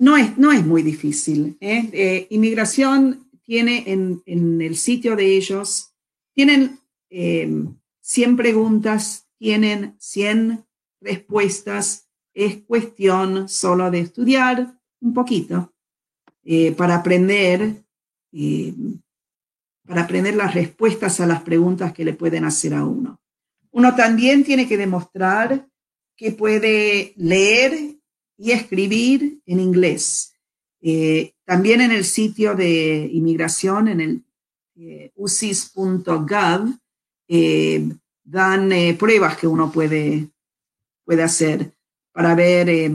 no 0.00 0.18
es, 0.18 0.36
no 0.36 0.52
es 0.52 0.66
muy 0.66 0.82
difícil. 0.82 1.56
¿eh? 1.60 1.88
Eh, 1.94 2.26
inmigración 2.28 3.30
tiene 3.42 3.84
en, 3.86 4.22
en 4.26 4.60
el 4.60 4.76
sitio 4.76 5.16
de 5.16 5.34
ellos, 5.34 5.94
tienen 6.34 6.78
em, 7.08 7.74
100 8.02 8.36
preguntas, 8.36 9.26
tienen 9.38 9.96
100 9.98 10.62
respuestas 11.00 12.06
es 12.34 12.62
cuestión 12.64 13.48
solo 13.48 13.90
de 13.90 14.00
estudiar 14.00 14.78
un 15.00 15.14
poquito 15.14 15.72
para 16.76 16.96
aprender, 16.96 17.84
para 19.92 20.04
aprender 20.04 20.34
las 20.34 20.54
respuestas 20.54 21.20
a 21.20 21.26
las 21.26 21.42
preguntas 21.42 21.92
que 21.92 22.02
le 22.02 22.14
pueden 22.14 22.46
hacer 22.46 22.72
a 22.72 22.82
uno. 22.82 23.20
Uno 23.72 23.94
también 23.94 24.42
tiene 24.42 24.66
que 24.66 24.78
demostrar 24.78 25.68
que 26.16 26.32
puede 26.32 27.12
leer 27.16 27.98
y 28.38 28.52
escribir 28.52 29.42
en 29.44 29.60
inglés. 29.60 30.32
Eh, 30.80 31.34
también 31.44 31.82
en 31.82 31.92
el 31.92 32.06
sitio 32.06 32.54
de 32.54 33.06
inmigración, 33.12 33.88
en 33.88 34.00
el 34.00 34.24
eh, 34.76 35.12
eh, 37.28 37.88
dan 38.24 38.72
eh, 38.72 38.96
pruebas 38.98 39.36
que 39.36 39.46
uno 39.46 39.70
puede, 39.70 40.30
puede 41.04 41.22
hacer 41.22 41.74
para 42.12 42.34
ver 42.34 42.70
eh, 42.70 42.90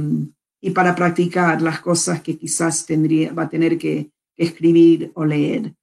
y 0.61 0.71
para 0.71 0.95
practicar 0.95 1.61
las 1.61 1.79
cosas 1.79 2.23
que 2.23 2.39
quizás 2.39 2.87
tendría, 2.87 3.33
va 3.33 3.43
a 3.43 3.49
tener 3.49 3.77
que 3.77 4.09
escribir 4.35 5.11
o 5.13 5.23
leer. 5.23 5.76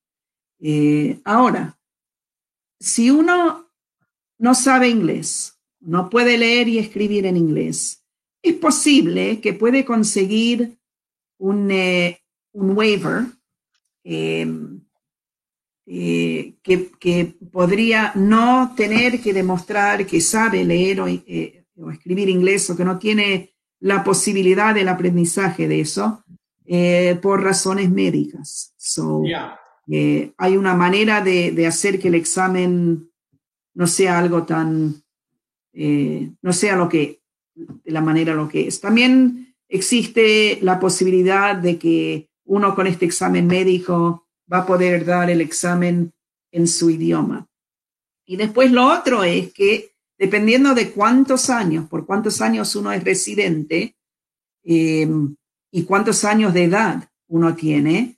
Eh, 0.66 1.20
ahora, 1.24 1.78
si 2.80 3.10
uno 3.10 3.70
no 4.38 4.54
sabe 4.54 4.88
inglés, 4.88 5.60
no 5.80 6.08
puede 6.08 6.38
leer 6.38 6.68
y 6.68 6.78
escribir 6.78 7.26
en 7.26 7.36
inglés, 7.36 8.02
es 8.40 8.54
posible 8.54 9.42
que 9.42 9.52
puede 9.52 9.84
conseguir 9.84 10.78
un, 11.36 11.70
eh, 11.70 12.18
un 12.52 12.70
waiver 12.74 13.24
eh, 14.04 14.46
eh, 15.84 16.54
que, 16.62 16.90
que 16.98 17.36
podría 17.52 18.12
no 18.14 18.72
tener 18.74 19.20
que 19.20 19.34
demostrar 19.34 20.06
que 20.06 20.22
sabe 20.22 20.64
leer 20.64 21.02
o, 21.02 21.04
o 21.04 21.90
escribir 21.90 22.30
inglés 22.30 22.70
o 22.70 22.76
que 22.76 22.86
no 22.86 22.98
tiene 22.98 23.54
la 23.80 24.02
posibilidad 24.02 24.74
del 24.74 24.88
aprendizaje 24.88 25.68
de 25.68 25.80
eso 25.80 26.24
por 27.20 27.42
razones 27.42 27.90
médicas. 27.90 28.72
Eh, 29.90 30.32
hay 30.36 30.56
una 30.56 30.74
manera 30.74 31.20
de, 31.20 31.66
hacer 31.66 31.98
que 31.98 32.08
el 32.08 32.14
examen 32.14 33.10
no 33.74 33.86
sea 33.86 34.18
algo 34.18 34.44
tan, 34.44 35.02
eh, 35.72 36.30
no 36.42 36.52
sea 36.52 36.76
lo 36.76 36.88
que, 36.88 37.20
de 37.54 37.90
la 37.90 38.00
manera 38.00 38.34
lo 38.34 38.48
que 38.48 38.68
es. 38.68 38.80
También 38.80 39.54
existe 39.68 40.58
la 40.62 40.78
posibilidad 40.78 41.56
de 41.56 41.78
que 41.78 42.30
uno 42.44 42.74
con 42.74 42.86
este 42.86 43.04
examen 43.04 43.46
médico 43.46 44.26
va 44.52 44.58
a 44.58 44.66
poder 44.66 45.04
dar 45.04 45.30
el 45.30 45.40
examen 45.40 46.12
en 46.52 46.68
su 46.68 46.90
idioma. 46.90 47.48
Y 48.26 48.36
después 48.36 48.70
lo 48.72 48.86
otro 48.86 49.24
es 49.24 49.52
que 49.52 49.92
dependiendo 50.18 50.74
de 50.74 50.90
cuántos 50.90 51.50
años, 51.50 51.88
por 51.88 52.06
cuántos 52.06 52.40
años 52.40 52.74
uno 52.76 52.92
es 52.92 53.02
residente 53.02 53.96
eh, 54.62 55.08
y 55.70 55.82
cuántos 55.84 56.24
años 56.24 56.54
de 56.54 56.64
edad 56.64 57.10
uno 57.26 57.54
tiene, 57.54 58.13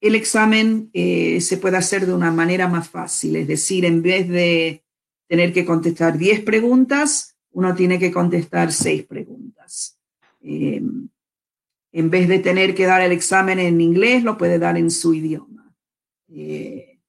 el 0.00 0.14
examen 0.14 0.90
eh, 0.92 1.40
se 1.40 1.56
puede 1.56 1.76
hacer 1.76 2.06
de 2.06 2.14
una 2.14 2.30
manera 2.30 2.68
más 2.68 2.88
fácil. 2.88 3.36
Es 3.36 3.48
decir, 3.48 3.84
en 3.84 4.02
vez 4.02 4.28
de 4.28 4.84
tener 5.28 5.52
que 5.52 5.64
contestar 5.64 6.18
10 6.18 6.42
preguntas, 6.42 7.36
uno 7.50 7.74
tiene 7.74 7.98
que 7.98 8.12
contestar 8.12 8.72
6 8.72 9.04
preguntas. 9.06 9.98
Eh, 10.42 10.82
en 11.92 12.10
vez 12.10 12.28
de 12.28 12.38
tener 12.38 12.74
que 12.74 12.84
dar 12.84 13.00
el 13.00 13.12
examen 13.12 13.58
en 13.58 13.80
inglés, 13.80 14.22
lo 14.22 14.36
puede 14.36 14.58
dar 14.58 14.76
en 14.76 14.90
su 14.90 15.14
idioma. 15.14 15.74
Eh, 16.28 17.00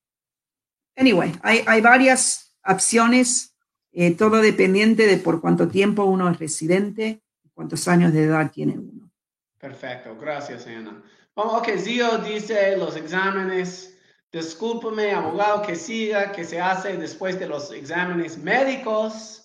anyway, 0.96 1.34
hay, 1.42 1.62
hay, 1.68 1.82
varias 1.82 2.56
opciones, 2.64 3.54
eh, 3.92 4.12
todo 4.12 4.38
dependiente 4.42 5.06
de 5.06 5.18
por 5.18 5.42
cuánto 5.42 5.68
tiempo 5.68 6.06
uno 6.06 6.30
es 6.30 6.40
residente, 6.40 7.22
cuántos 7.54 7.88
años 7.90 8.14
de 8.14 8.24
edad 8.24 8.50
tiene 8.50 8.78
uno. 8.78 9.12
Perfecto, 9.60 10.16
gracias, 10.18 10.66
Ana. 10.68 11.04
Ok, 11.38 11.70
Zio 11.78 12.18
dice 12.18 12.76
los 12.78 12.96
exámenes 12.96 13.98
Discúlpeme, 14.32 15.12
abogado, 15.12 15.62
que 15.62 15.76
siga, 15.76 16.32
que 16.34 16.44
se 16.44 16.60
hace 16.60 16.98
después 16.98 17.40
de 17.40 17.48
los 17.48 17.72
exámenes 17.72 18.38
médicos 18.38 19.42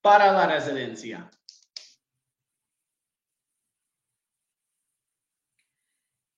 para 0.00 0.32
la 0.32 0.46
residencia. 0.46 1.28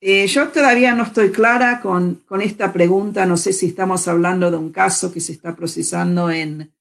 Eh, 0.00 0.26
yo 0.26 0.48
todavía 0.48 0.94
no 0.94 1.04
estoy 1.04 1.30
clara 1.30 1.80
con, 1.80 2.24
esta 2.40 2.72
pregunta. 2.72 3.26
No 3.26 3.36
sé 3.36 3.52
si 3.52 3.66
estamos 3.66 4.08
hablando 4.08 4.50
de 4.50 4.56
un 4.56 4.72
caso 4.72 5.12
que 5.12 5.20
se 5.20 5.32
está 5.32 5.54
procesando 5.54 6.30
en, 6.30 6.72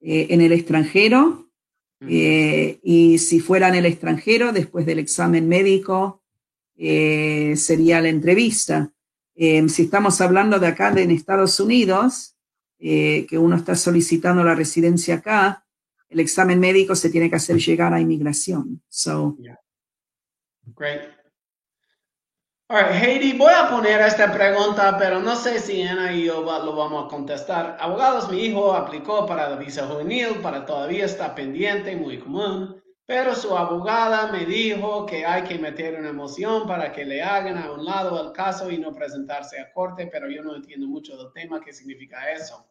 eh, 0.00 0.28
en 0.30 0.40
el 0.40 0.52
extranjero. 0.52 1.50
Eh, 2.08 2.80
y 2.82 3.18
si 3.18 3.40
fuera 3.40 3.68
en 3.68 3.74
el 3.74 3.86
extranjero, 3.86 4.52
después 4.52 4.86
del 4.86 5.00
examen 5.00 5.48
médico, 5.48 6.21
sería 6.76 8.00
la 8.00 8.08
entrevista. 8.08 8.90
Em, 9.34 9.68
si 9.68 9.82
estamos 9.82 10.20
hablando 10.20 10.58
de 10.58 10.66
acá 10.66 10.90
en 10.90 11.10
Estados 11.10 11.58
Unidos, 11.58 12.36
eh, 12.78 13.26
que 13.28 13.38
uno 13.38 13.56
está 13.56 13.74
solicitando 13.76 14.42
la 14.42 14.54
residencia 14.54 15.16
acá, 15.16 15.64
el 16.08 16.20
examen 16.20 16.60
médico 16.60 16.94
se 16.94 17.10
tiene 17.10 17.30
que 17.30 17.36
hacer 17.36 17.56
llegar 17.56 17.94
a 17.94 18.00
inmigración. 18.00 18.82
So, 18.88 19.36
Great. 20.76 21.02
All 22.68 22.78
right, 22.78 23.02
Heidi, 23.02 23.36
voy 23.36 23.52
a 23.52 23.68
poner 23.68 24.00
esta 24.00 24.32
pregunta, 24.32 24.96
pero 24.98 25.20
no 25.20 25.36
sé 25.36 25.60
si 25.60 25.82
Ana 25.82 26.12
y 26.12 26.24
yo 26.24 26.42
lo 26.42 26.74
vamos 26.74 27.06
a 27.06 27.08
contestar. 27.08 27.76
Abogados, 27.78 28.30
mi 28.30 28.46
hijo 28.46 28.74
aplicó 28.74 29.26
para 29.26 29.48
la 29.48 29.56
visa 29.56 29.86
juvenil, 29.86 30.40
para 30.42 30.66
todavía 30.66 31.04
está 31.04 31.34
pendiente, 31.34 31.94
muy 31.94 32.18
común. 32.18 32.81
Pero 33.04 33.34
su 33.34 33.56
abogada 33.56 34.30
me 34.30 34.46
dijo 34.46 35.04
que 35.06 35.26
hay 35.26 35.42
que 35.42 35.58
meter 35.58 35.98
una 35.98 36.12
moción 36.12 36.66
para 36.66 36.92
que 36.92 37.04
le 37.04 37.22
hagan 37.22 37.58
a 37.58 37.72
un 37.72 37.84
lado 37.84 38.22
el 38.22 38.32
caso 38.32 38.70
y 38.70 38.78
no 38.78 38.92
presentarse 38.92 39.58
a 39.58 39.72
corte, 39.72 40.06
pero 40.06 40.30
yo 40.30 40.42
no 40.42 40.54
entiendo 40.54 40.86
mucho 40.86 41.16
del 41.16 41.32
tema, 41.32 41.60
qué 41.60 41.72
significa 41.72 42.30
eso. 42.32 42.64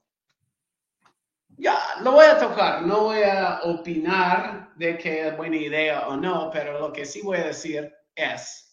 Ya, 1.57 1.77
lo 2.01 2.13
voy 2.13 2.25
a 2.25 2.39
tocar, 2.39 2.83
no 2.83 3.03
voy 3.03 3.23
a 3.23 3.59
opinar 3.63 4.73
de 4.77 4.97
que 4.97 5.27
es 5.27 5.37
buena 5.37 5.57
idea 5.57 6.07
o 6.07 6.15
no, 6.15 6.49
pero 6.51 6.79
lo 6.79 6.93
que 6.93 7.05
sí 7.05 7.21
voy 7.21 7.37
a 7.37 7.47
decir 7.47 7.93
es 8.15 8.71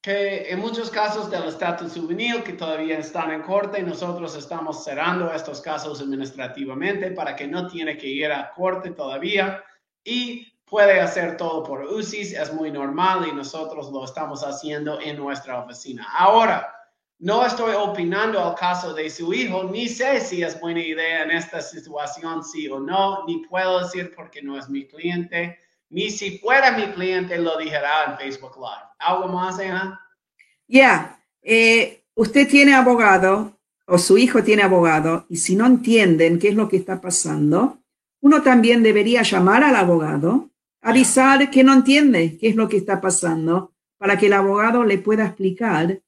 que 0.00 0.50
en 0.50 0.60
muchos 0.60 0.90
casos 0.90 1.30
del 1.30 1.44
estatus 1.44 1.94
juvenil 1.94 2.42
que 2.42 2.52
todavía 2.52 2.98
están 2.98 3.32
en 3.32 3.42
corte, 3.42 3.82
nosotros 3.82 4.36
estamos 4.36 4.84
cerrando 4.84 5.32
estos 5.32 5.60
casos 5.60 6.00
administrativamente 6.00 7.10
para 7.12 7.34
que 7.34 7.48
no 7.48 7.66
tiene 7.66 7.96
que 7.96 8.06
ir 8.06 8.30
a 8.30 8.52
corte 8.54 8.90
todavía 8.90 9.64
y 10.08 10.46
puede 10.64 11.00
hacer 11.00 11.36
todo 11.36 11.62
por 11.62 11.84
UCIS, 11.84 12.32
es 12.32 12.52
muy 12.52 12.70
normal 12.70 13.26
y 13.30 13.34
nosotros 13.34 13.90
lo 13.92 14.04
estamos 14.04 14.42
haciendo 14.42 14.98
en 15.00 15.18
nuestra 15.18 15.58
oficina. 15.58 16.06
Ahora, 16.16 16.74
no 17.18 17.44
estoy 17.44 17.74
opinando 17.74 18.42
al 18.42 18.54
caso 18.54 18.94
de 18.94 19.10
su 19.10 19.34
hijo, 19.34 19.64
ni 19.64 19.88
sé 19.88 20.20
si 20.20 20.42
es 20.42 20.58
buena 20.60 20.80
idea 20.80 21.24
en 21.24 21.32
esta 21.32 21.60
situación, 21.60 22.42
sí 22.42 22.68
o 22.68 22.80
no, 22.80 23.24
ni 23.26 23.38
puedo 23.46 23.80
decir 23.80 24.12
porque 24.16 24.40
no 24.40 24.58
es 24.58 24.68
mi 24.68 24.86
cliente, 24.86 25.58
ni 25.90 26.10
si 26.10 26.38
fuera 26.38 26.72
mi 26.72 26.86
cliente 26.92 27.36
lo 27.38 27.58
dijera 27.58 28.04
en 28.06 28.16
Facebook 28.16 28.56
Live. 28.56 28.88
¿Algo 28.98 29.28
más, 29.28 29.58
Ana? 29.58 30.00
Ya, 30.66 31.20
eh, 31.42 32.02
usted 32.14 32.48
tiene 32.48 32.74
abogado 32.74 33.58
o 33.86 33.98
su 33.98 34.16
hijo 34.16 34.42
tiene 34.42 34.62
abogado 34.62 35.26
y 35.28 35.36
si 35.36 35.56
no 35.56 35.66
entienden 35.66 36.38
qué 36.38 36.48
es 36.48 36.54
lo 36.54 36.68
que 36.68 36.76
está 36.76 37.00
pasando, 37.00 37.77
uno 38.20 38.42
también 38.42 38.82
debería 38.82 39.22
llamar 39.22 39.62
al 39.62 39.76
abogado, 39.76 40.50
avisar 40.80 41.50
que 41.50 41.64
no 41.64 41.72
entiende 41.72 42.38
qué 42.38 42.48
es 42.48 42.56
lo 42.56 42.68
que 42.68 42.76
está 42.76 43.00
pasando, 43.00 43.72
para 43.98 44.16
que 44.16 44.26
el 44.26 44.32
abogado 44.32 44.84
le 44.84 44.98
pueda 44.98 45.26
explicar 45.26 46.00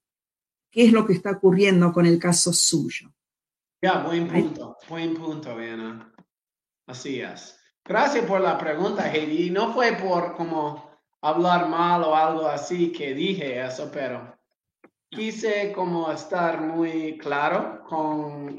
qué 0.71 0.85
es 0.85 0.93
lo 0.93 1.07
que 1.07 1.13
está 1.13 1.33
ocurriendo 1.33 1.93
con 1.93 2.07
el 2.07 2.19
caso 2.19 2.53
suyo. 2.53 3.13
Ya, 3.83 4.03
buen 4.03 4.29
punto, 4.29 4.77
buen 4.89 5.15
punto, 5.15 5.53
Ana. 5.53 6.13
Así 6.87 7.21
es. 7.21 7.59
Gracias 7.85 8.25
por 8.25 8.41
la 8.41 8.59
pregunta, 8.59 9.11
Heidi. 9.13 9.51
No 9.51 9.73
fue 9.73 9.93
por 9.93 10.35
como 10.35 10.91
hablar 11.23 11.69
mal 11.69 12.03
o 12.05 12.15
algo 12.15 12.47
así 12.47 12.93
que 12.93 13.15
dije 13.15 13.65
eso, 13.65 13.91
pero 13.93 14.39
quise 15.09 15.73
como 15.73 16.11
estar 16.13 16.61
muy 16.61 17.19
claro 17.19 17.83
con 17.89 18.57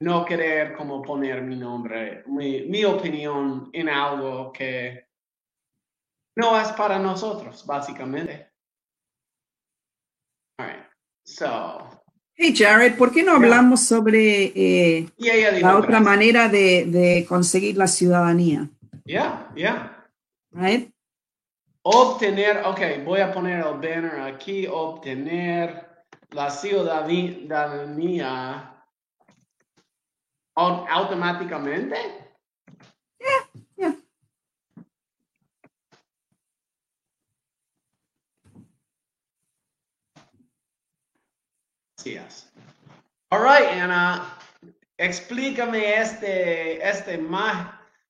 no 0.00 0.24
querer 0.24 0.74
como 0.74 1.02
poner 1.02 1.42
mi 1.42 1.56
nombre, 1.56 2.24
mi, 2.26 2.84
opinión 2.84 3.70
en 3.72 3.88
algo 3.88 4.52
que 4.52 5.06
no 6.36 6.60
es 6.60 6.68
para 6.72 6.98
nosotros, 6.98 7.64
básicamente. 7.64 8.50
So. 11.24 12.02
Hey 12.34 12.54
Jared, 12.54 12.96
¿por 12.96 13.12
qué 13.12 13.22
no 13.22 13.32
hablamos 13.32 13.80
sobre 13.80 14.52
eh, 14.54 15.08
la 15.60 15.78
otra 15.78 16.00
manera 16.00 16.48
de, 16.48 17.24
conseguir 17.28 17.78
la 17.78 17.86
ciudadanía? 17.86 18.68
Ya, 19.04 19.50
ya. 19.56 20.06
Obtener, 21.82 22.62
ok, 22.66 22.80
voy 23.04 23.20
a 23.20 23.32
poner 23.32 23.66
el 23.66 23.74
banner 23.74 24.20
aquí, 24.20 24.66
obtener 24.66 25.86
la 26.30 26.50
ciudadanía 26.50 28.75
automáticamente? 30.56 31.96
Yeah, 33.20 33.46
yeah. 33.76 33.94
All 43.30 43.42
right, 43.42 43.68
Ana. 43.68 44.38
Explícame 44.98 46.00
este, 46.00 46.80
este 46.88 47.18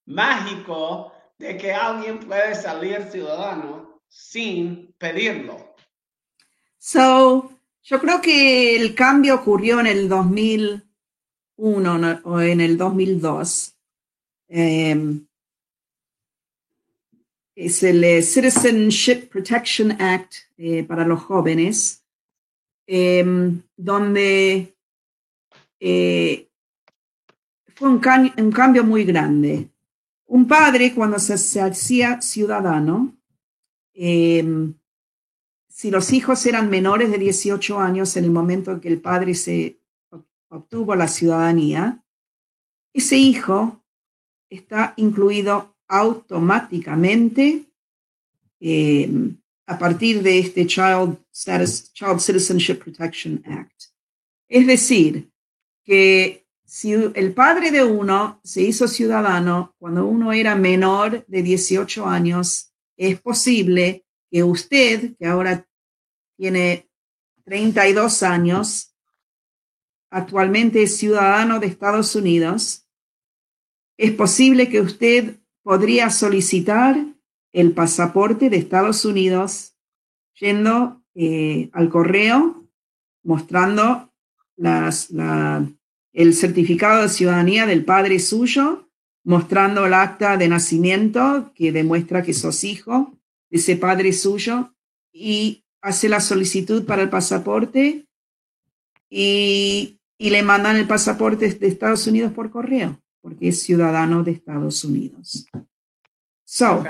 mágico 0.06 1.12
de 1.38 1.56
que 1.56 1.72
alguien 1.72 2.20
puede 2.20 2.54
salir 2.54 3.02
ciudadano 3.11 4.02
sin 4.09 4.94
pedirlo. 4.98 5.74
So, 6.78 7.50
yo 7.82 7.98
creo 7.98 8.20
que 8.20 8.76
el 8.76 8.94
cambio 8.94 9.35
ocurrió 9.35 9.80
en 9.80 9.88
el 9.88 10.09
2000 10.09 10.86
uno 11.56 12.20
o 12.24 12.40
en 12.40 12.60
el 12.60 12.76
2002. 12.76 13.74
Em, 14.48 15.26
es 17.54 17.82
el 17.82 18.04
eh, 18.04 18.22
Citizenship 18.22 19.28
Protection 19.30 19.92
Act 20.00 20.34
eh, 20.58 20.84
para 20.84 21.06
los 21.06 21.20
jóvenes, 21.22 22.04
em, 22.86 23.62
donde 23.76 24.76
eh, 25.80 26.48
fue 27.74 27.88
un, 27.88 28.00
un, 28.38 28.52
cambio 28.52 28.84
muy 28.84 29.04
grande. 29.04 29.70
Un 30.26 30.46
padre, 30.46 30.94
cuando 30.94 31.18
se, 31.18 31.38
se 31.38 31.60
hacía 31.60 32.20
ciudadano, 32.20 33.16
em, 33.94 34.74
si 35.68 35.90
los 35.90 36.12
hijos 36.12 36.44
eran 36.46 36.70
menores 36.70 37.10
de 37.10 37.18
18 37.18 37.78
años 37.78 38.16
en 38.16 38.24
el 38.24 38.30
momento 38.30 38.72
en 38.72 38.80
que 38.80 38.88
el 38.88 39.00
padre 39.00 39.34
se 39.34 39.78
obtuvo 40.48 40.94
la 40.94 41.09
ciudadanía, 41.09 42.02
ese 42.92 43.16
hijo 43.16 43.85
está 44.48 44.94
incluido 44.96 45.76
automáticamente 45.88 47.64
eh, 48.61 49.11
a 49.66 49.78
partir 49.78 50.22
de 50.22 50.38
este 50.38 50.66
Child, 50.66 51.18
Child 51.32 52.20
Citizenship 52.20 52.76
Protection 52.76 53.42
Act. 53.46 53.85
Es 54.48 54.66
decir, 54.66 55.30
que 55.85 56.46
si 56.64 56.92
el 56.92 57.32
padre 57.32 57.70
de 57.70 57.85
uno 57.85 58.40
se 58.42 58.62
hizo 58.62 58.88
ciudadano 58.88 59.74
cuando 59.78 60.06
uno 60.06 60.32
era 60.32 60.54
menor 60.56 61.24
de 61.26 61.42
18 61.42 62.06
años, 62.06 62.72
es 62.96 63.20
posible 63.20 64.04
que 64.30 64.42
usted, 64.42 65.16
que 65.16 65.26
ahora 65.26 65.66
tiene 66.37 66.88
32 67.44 68.22
años, 68.22 68.95
actualmente 70.16 70.83
es 70.83 70.96
ciudadano 70.96 71.61
de 71.61 71.66
Estados 71.66 72.16
Unidos, 72.16 72.88
es 73.98 74.12
posible 74.12 74.70
que 74.70 74.81
usted 74.81 75.40
podría 75.62 76.09
solicitar 76.09 76.96
el 77.52 77.72
pasaporte 77.72 78.48
de 78.48 78.57
Estados 78.57 79.05
Unidos 79.05 79.76
yendo 80.40 81.02
eh, 81.14 81.68
al 81.74 81.90
correo 81.90 82.66
mostrando 83.22 84.11
el 84.57 86.35
certificado 86.35 87.02
de 87.02 87.09
ciudadanía 87.11 87.66
del 87.66 87.85
padre 87.85 88.18
suyo 88.18 88.88
mostrando 89.22 89.85
el 89.85 89.92
acta 89.92 90.38
de 90.38 90.48
nacimiento 90.48 91.52
que 91.55 91.72
demuestra 91.72 92.22
que 92.22 92.33
sos 92.33 92.64
hijo 92.64 93.18
de 93.50 93.59
ese 93.59 93.76
padre 93.76 94.14
suyo 94.14 94.74
y 95.12 95.64
hace 95.83 96.09
la 96.09 96.20
solicitud 96.20 96.87
para 96.87 97.02
el 97.02 97.11
pasaporte 97.11 98.07
y, 99.11 99.95
y 100.18 100.31
le 100.31 100.42
mandan 100.42 100.76
el 100.76 100.87
pasaporte 100.87 101.48
de 101.48 101.66
Estados 101.66 102.07
Unidos 102.07 102.33
por 102.33 102.50
correo, 102.50 103.00
porque 103.20 103.48
es 103.48 103.62
ciudadano 103.62 104.22
de 104.22 104.33
Estados 104.33 104.85
Unidos. 104.85 105.46
So, 106.44 106.85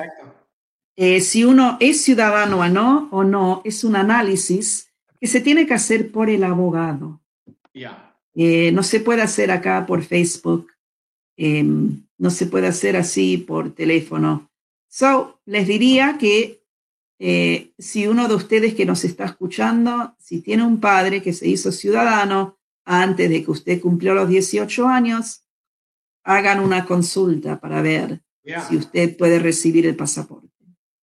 eh, 0.97 1.21
si 1.21 1.45
uno 1.45 1.77
es 1.81 2.03
ciudadano 2.03 2.61
o 2.61 2.69
no, 2.69 3.09
o 3.11 3.25
no, 3.25 3.62
es 3.65 3.85
un 3.85 3.97
análisis 3.97 4.91
que 5.21 5.27
se 5.27 5.41
tiene 5.41 5.67
que 5.67 5.75
hacer 5.75 6.12
por 6.12 6.31
el 6.31 6.45
abogado. 6.45 7.21
Eh, 8.35 8.71
no 8.73 8.83
se 8.83 9.01
puede 9.01 9.23
hacer 9.23 9.51
acá 9.51 9.87
por 9.87 10.03
Facebook, 10.03 10.71
em, 11.37 12.03
no 12.19 12.31
se 12.31 12.47
puede 12.47 12.67
hacer 12.67 12.97
así 12.97 13.39
por 13.39 13.75
teléfono. 13.75 14.51
So, 14.89 15.41
les 15.47 15.67
diría 15.67 16.17
que 16.19 16.62
eh, 17.19 17.73
si 17.79 18.07
uno 18.07 18.29
de 18.29 18.35
ustedes 18.35 18.75
que 18.75 18.87
nos 18.87 19.05
está 19.05 19.25
escuchando, 19.25 20.15
si 20.19 20.41
tiene 20.41 20.65
un 20.65 20.81
padre 20.81 21.23
que 21.23 21.33
se 21.33 21.49
hizo 21.49 21.73
ciudadano 21.73 22.56
antes 22.87 23.29
de 23.29 23.44
que 23.44 23.51
usted 23.51 23.81
cumplió 23.81 24.14
los 24.14 24.29
18 24.29 24.88
años, 24.88 25.44
hagan 26.22 26.61
una 26.61 26.87
consulta 26.87 27.61
para 27.61 27.83
ver 27.83 28.22
si 28.68 28.77
usted 28.77 29.16
puede 29.16 29.40
recibir 29.40 29.87
el 29.87 29.96
pasaporte. 29.96 30.49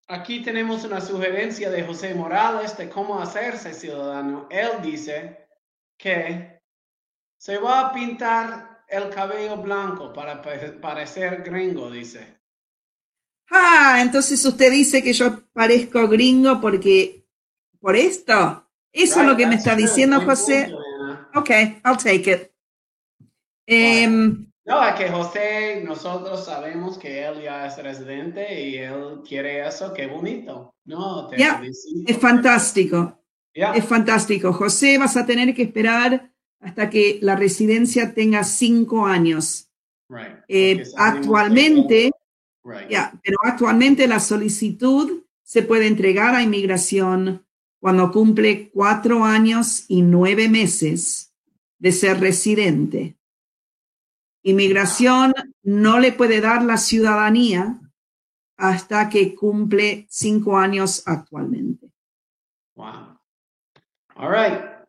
Aquí 0.08 0.42
tenemos 0.42 0.84
una 0.86 1.02
sugerencia 1.02 1.70
de 1.70 1.84
José 1.84 2.14
Morales 2.16 2.78
de 2.78 2.90
cómo 2.90 3.20
hacerse 3.20 3.74
ciudadano. 3.74 4.48
Él 4.50 4.70
dice 4.82 5.48
que 5.98 6.62
se 7.38 7.58
va 7.58 7.82
a 7.82 7.94
pintar 7.94 8.84
el 8.88 9.10
cabello 9.10 9.58
blanco 9.58 10.14
para 10.14 10.42
parecer 10.42 11.44
gringo, 11.44 11.90
dice. 11.92 12.40
Ah, 13.50 14.00
entonces 14.02 14.44
usted 14.46 14.72
dice 14.72 15.04
que 15.04 15.14
yo 15.14 15.44
parezco 15.52 16.08
gringo 16.08 16.62
porque 16.62 17.26
por 17.80 17.96
esto. 17.96 18.70
Eso 18.92 19.22
es 19.22 19.28
lo 19.28 19.36
que 19.36 19.48
me 19.48 19.56
está 19.56 19.76
diciendo 19.76 20.22
José. 20.22 20.72
Ok, 21.36 21.50
I'll 21.86 21.98
take 21.98 22.32
it. 22.32 22.52
Em, 23.66 24.46
no, 24.66 24.88
es 24.88 24.96
que 24.96 25.10
José, 25.10 25.84
nosotros 25.84 26.46
sabemos 26.46 26.98
que 26.98 27.26
él 27.26 27.42
ya 27.42 27.68
es 27.68 27.78
residente 27.78 28.62
y 28.62 28.78
él 28.78 29.22
quiere 29.28 29.68
eso, 29.68 29.94
qué 29.94 30.08
bonito. 30.08 30.74
No, 30.86 31.30
es 31.32 32.18
fantástico. 32.18 33.20
Es 33.54 33.86
fantástico. 33.86 34.54
José, 34.54 34.98
vas 34.98 35.18
a 35.18 35.26
tener 35.26 35.54
que 35.54 35.64
esperar 35.64 36.32
hasta 36.60 36.90
que 36.90 37.20
la 37.22 37.36
residencia 37.36 38.14
tenga 38.14 38.44
cinco 38.44 39.06
años. 39.06 39.70
Eh, 40.48 40.84
actualmente, 40.98 42.12
pero 42.64 43.38
actualmente 43.44 44.08
la 44.08 44.20
solicitud 44.20 45.24
se 45.44 45.64
puede 45.64 45.88
entregar 45.88 46.36
a 46.36 46.42
inmigración 46.42 47.43
cuando 47.84 48.14
cumple 48.14 48.70
cuatro 48.70 49.26
años 49.26 49.84
y 49.90 50.04
nueve 50.04 50.48
meses 50.48 51.34
de 51.80 51.92
ser 51.92 52.22
residente. 52.22 53.18
Inmigración 54.42 55.34
no 55.64 56.00
le 56.00 56.14
puede 56.14 56.40
dar 56.40 56.64
la 56.64 56.78
ciudadanía 56.78 57.82
hasta 58.56 59.10
que 59.10 59.36
cumple 59.36 60.08
cinco 60.10 60.58
años 60.58 61.04
actualmente. 61.06 61.92
Wow. 62.78 63.20
All 64.16 64.32
right. 64.32 64.83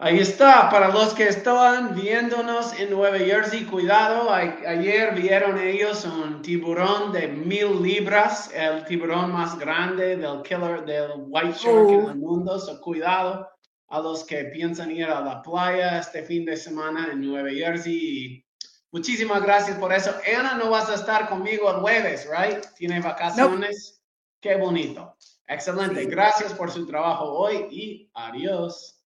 Ahí 0.00 0.20
está, 0.20 0.70
para 0.70 0.90
los 0.90 1.12
que 1.12 1.26
estaban 1.26 1.92
viéndonos 1.92 2.72
en 2.78 2.90
Nueva 2.90 3.18
Jersey, 3.18 3.64
cuidado, 3.64 4.32
ayer 4.32 5.12
vieron 5.12 5.58
ellos 5.58 6.04
un 6.04 6.40
tiburón 6.40 7.10
de 7.10 7.26
mil 7.26 7.82
libras, 7.82 8.48
el 8.54 8.84
tiburón 8.84 9.32
más 9.32 9.58
grande 9.58 10.16
del 10.16 10.42
killer, 10.42 10.84
del 10.84 11.10
white 11.16 11.58
shark 11.58 11.88
en 11.88 12.00
el 12.00 12.10
oh. 12.10 12.14
mundo, 12.14 12.60
so 12.60 12.80
cuidado 12.80 13.48
a 13.88 13.98
los 13.98 14.22
que 14.22 14.44
piensan 14.44 14.92
ir 14.92 15.06
a 15.06 15.20
la 15.20 15.42
playa 15.42 15.98
este 15.98 16.22
fin 16.22 16.44
de 16.44 16.56
semana 16.56 17.08
en 17.10 17.20
Nueva 17.20 17.50
Jersey. 17.50 18.46
muchísimas 18.92 19.42
gracias 19.42 19.76
por 19.78 19.92
eso. 19.92 20.14
Ana, 20.32 20.54
no 20.54 20.70
vas 20.70 20.88
a 20.90 20.94
estar 20.94 21.28
conmigo 21.28 21.68
el 21.72 21.78
jueves, 21.78 22.28
right? 22.30 22.64
Tiene 22.76 23.00
vacaciones. 23.00 24.00
Qué 24.40 24.54
bonito. 24.54 25.16
Excelente. 25.48 26.04
Gracias 26.04 26.52
por 26.54 26.70
su 26.70 26.86
trabajo 26.86 27.32
hoy 27.32 27.66
y 27.70 28.10
adiós. 28.14 28.97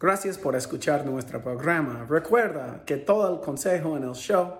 Gracias 0.00 0.38
por 0.38 0.56
escuchar 0.56 1.04
nuestro 1.04 1.42
programa. 1.42 2.06
Recuerda 2.08 2.84
que 2.86 2.96
todo 2.96 3.34
el 3.34 3.40
consejo 3.40 3.98
en 3.98 4.04
el 4.04 4.14
show 4.14 4.54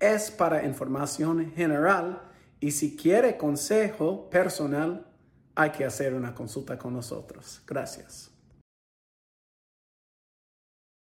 es 0.00 0.30
para 0.30 0.64
información 0.64 1.52
general 1.54 2.22
y 2.58 2.70
si 2.70 2.96
quiere 2.96 3.36
consejo 3.36 4.30
personal, 4.30 5.06
hay 5.54 5.70
que 5.72 5.84
hacer 5.84 6.14
una 6.14 6.34
consulta 6.34 6.78
con 6.78 6.94
nosotros. 6.94 7.60
Gracias. 7.66 8.30